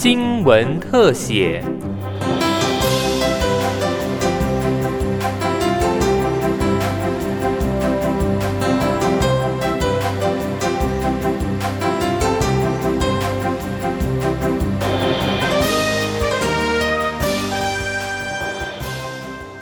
[0.00, 1.60] 新闻特写。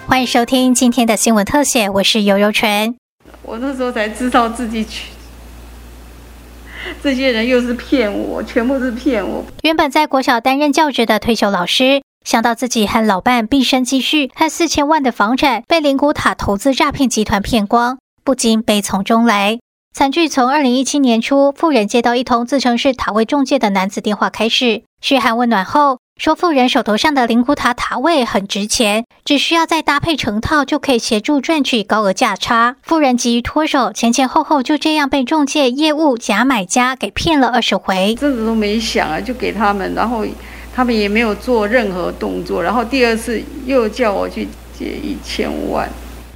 [0.06, 2.94] 欢迎收听今天的新闻特写，我是尤尤纯。
[3.40, 5.06] 我那时候才知道自己去，
[7.02, 9.44] 这些人又是骗我，全部是骗我。
[9.62, 19.58] 原本在国小担任教职的退休老师，想到自己和老伴毕生积蓄和四千万的房产被灵谷塔投资诈骗集团骗光，不禁悲从中来。
[19.94, 25.98] 惨剧从二零一七年初，富人接到一通自称是塔位中介的男子电话开始，嘘寒问暖后。
[26.18, 32.76] 说富人手头上的灵骨塔塔位很值钱，只需要再搭配成套就可以协助赚取高额价差。
[32.82, 40.24] 富人急于脱手，前前后后就这样被中介业务假买家给骗了二十回，真的都没想啊，就给他们，然后
[40.74, 45.86] 他们也没有做任何动作，然后第二次又叫我去借一千万。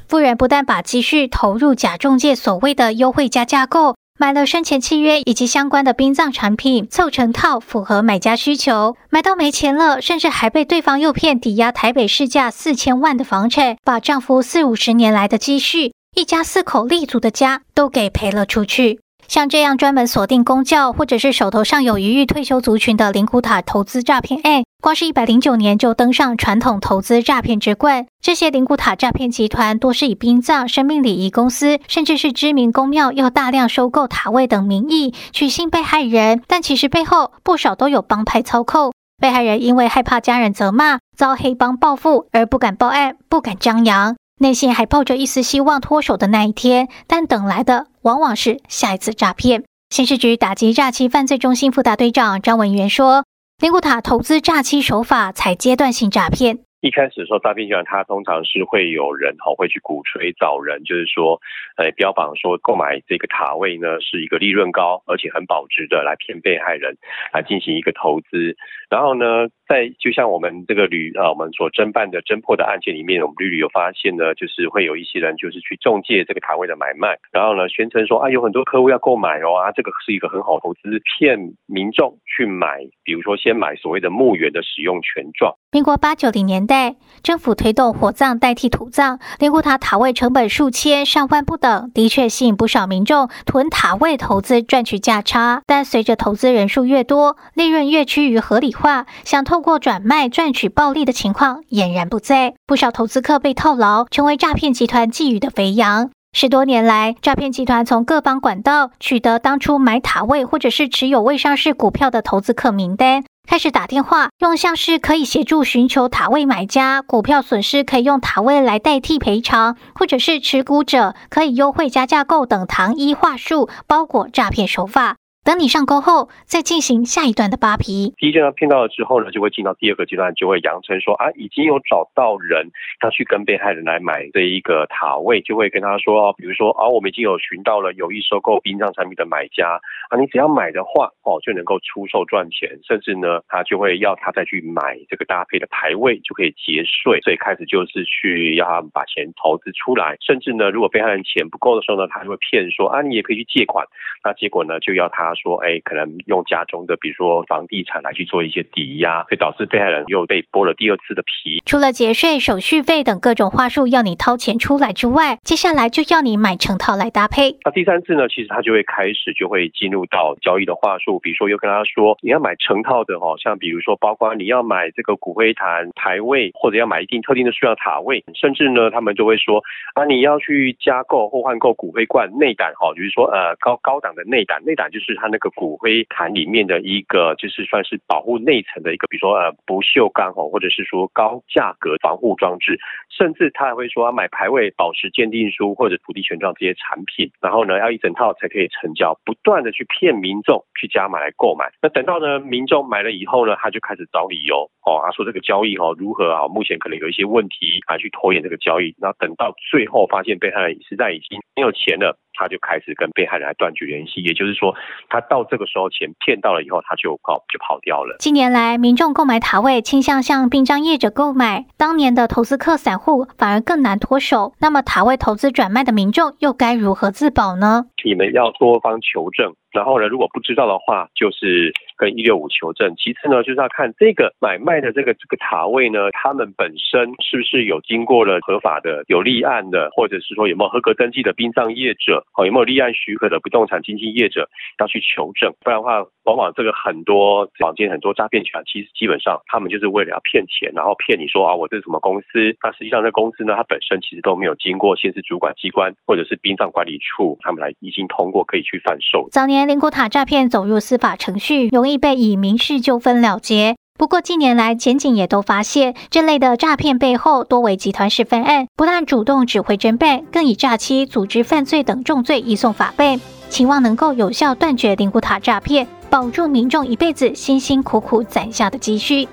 [0.08, 3.96] 富人不但把积蓄投入假中介所谓的优惠加价购。
[4.20, 8.94] 买了生前契约以及相关的殡葬产品，凑成套，符合买家需求。
[9.08, 19.00] 买到没钱了，甚至还被对方诱骗抵押台北市价四千万的房产，把丈夫四五十年来的积蓄，一家四口立足的家都给赔了出去。
[19.30, 28.06] 像这样专门锁定公教或者是手头上有余裕退休族群的灵骨塔投资诈骗案，光是一百零九年就登上传统投资诈骗之冠。
[28.20, 38.92] 这些灵骨塔诈骗集团多是以殡葬、生命礼仪公司，甚至是知名公庙要大量收购塔位等名义取信被害人，但其实背后不少都有帮派操控。
[39.22, 44.16] 被害人因为害怕家人责骂、遭黑帮报复而不敢报案、不敢张扬。
[44.40, 49.64] 内心还抱着一丝希望脱手的那一天，但等来的往往是下一次诈骗。
[49.90, 53.24] 刑事局打击诈欺犯罪中心副大队长张文元说
[53.60, 61.40] ：“灵谷塔投资诈欺手法采阶段性诈骗。”一开始的时候，诈骗集团它通常是会有人哈会去鼓吹找人，就是说，
[61.76, 66.96] 呃，标榜说购买这个塔位呢是一个利润高而且很保值的，来骗被害人
[67.32, 68.56] 来进行一个投资。
[68.88, 82.66] 然后呢，在就像我们这个旅啊，我们所侦办的侦破的案件里面，我们屡屡有发现呢，就是会有一些人就是去中介这个塔位的买卖，然后呢宣称说啊有很多客户要购买哦啊，这个是一个很好投资，骗民众去买，
[83.02, 85.54] 比如说先买所谓的墓园的使用权状。
[85.72, 95.62] 民国八九零年代，政府推动火葬代替土葬，灵骨塔塔位成本数千上万不等，的确吸引不少民众囤塔位投资赚取价差。
[95.66, 102.54] 但随着投资人数越多，利润越趋于合理化，想透过转卖赚取暴利的情况俨然不在。
[102.66, 106.10] 不少投资客被套牢，成为诈骗集团觊觎的肥羊。
[106.32, 113.24] 十多年来，诈骗集团从各方管道取得当初买塔位或者是持有未上市股票的投资客名单。
[113.48, 125.16] 开始打电话，用像是可以协助寻求塔位买家股票损失，可以用塔位来代替赔偿，或者是持股者可以优惠加价购等糖衣话术，包裹诈骗手法。
[125.50, 128.14] 等你上钩后，再进行下一段的扒皮。
[128.18, 132.70] 第一阶段骗到了之后呢，就会进到第二个阶段，就会扬称说啊，已经有找到人
[133.02, 147.20] 要去跟被害人来买这一个塔位，就会跟他说，比如说啊，我们已经有寻到了有意收购殡葬产品的买家啊，你只要买的话哦，就能够出售赚钱，甚至呢，他就会要他再去买这个搭配的牌位，就可以节税。
[147.22, 153.84] 所以开始就是去要他们把钱投资出来，甚至呢，如果被害人钱不够的时候呢，他就会骗说啊，你也可以去借款。
[154.22, 155.34] 那结果呢，就要他。
[155.40, 161.62] 说哎，可能用家中的，比如说房地产来去做一些抵押，会导致被害人又被剥了第二次的皮。
[161.64, 167.56] 除了节税、手续费等各种话术要你掏钱出来之外，接下来就要你买成套来搭配。
[167.64, 179.62] 那第三次呢，其实他就会开始就会进入到交易的话术，比如说又跟他说你要买成套的哦，像比如说包括你要买这个骨灰坛牌位，或者要买一定特定的数量塔位，甚至呢他们就会说
[179.94, 192.78] 啊你要去加购或换购骨灰罐内胆哈，就是说呃高高档的内胆，内胆就是他那个骨灰坛里面的一个，就是算是保护内层的一个，比如说呃不锈钢哦，或者是说高价格防护装置，
[193.08, 201.70] 甚至他还会说买牌位、宝石鉴定书或者土地权状这些产品，然后呢要一整套才可以成交，不断的去骗民众去加买来购买。
[201.80, 208.94] 那等到呢民众买了以后呢，他就开始找理由哦，他说这个交易哦如何啊，目前可能有一些问题啊，去拖延这个交易。
[208.98, 212.18] 那等到最后发现被害人实在已经没有钱了。
[212.40, 214.22] 他就开始跟被害人来断绝联系。
[214.22, 214.74] 也就是说，
[215.10, 218.16] 他到这个时候钱骗到了以后，他就跑就跑掉了。
[218.18, 224.54] 近年来，民众购买塔位倾向向殡葬业者购买，当年的投资客散户反而更难脱手。
[224.58, 227.84] 那么，塔位投资转卖的民众又该如何自保呢？
[228.02, 229.52] 你们要多方求证。
[229.72, 232.94] 然后呢，如果不知道的话，就是跟一六五求证。
[232.96, 245.52] 其次呢，就是要看这个买卖的这个这个塔位呢，他们本身是不是有经过了合法的、有立案的，或者是说有没有合格登记的殡葬业者，哦，有没有立案许可的不动产经纪业者，要去求证。
[245.60, 252.56] 不然的话，往往这个很多坊间很多诈骗集团，其实基本上他们就是为了要骗钱，然后骗你说啊，我这是什么公司？
[252.62, 259.28] 那实际上这公司呢，它本身其实都没有经过县市主管机关或者是殡葬管理处他们来已经通过可以去贩售。
[259.60, 263.76] 年灵骨塔诈骗走入司法程序，容易被以民事纠纷了结。
[263.98, 273.20] 不过近年来，检警也都发现，这类的诈骗背后多为集团式犯案，不但主动指挥侦办，更以诈欺、组织犯罪等重罪移送法办，
[273.50, 279.28] 期望能够有效断绝灵骨塔诈骗，保住民众一辈子辛辛苦苦攒下的积蓄。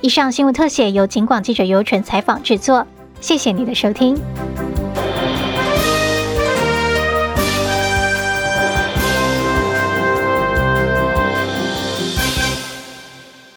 [0.00, 2.84] 以上新闻特写由警广记者尤纯采访制作，
[3.20, 4.18] 谢谢你的收听。